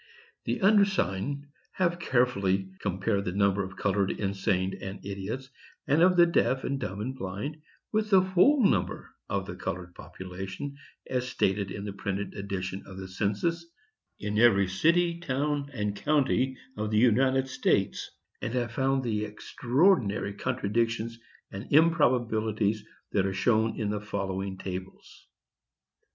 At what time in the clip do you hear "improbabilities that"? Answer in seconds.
21.71-23.27